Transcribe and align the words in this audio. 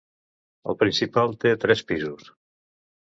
El 0.71 0.77
principal 0.79 1.35
té 1.45 1.51
tres 1.65 1.83
pisos. 1.91 2.33